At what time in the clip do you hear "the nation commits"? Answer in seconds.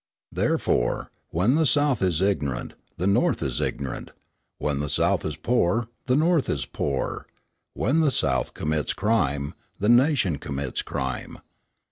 9.77-10.81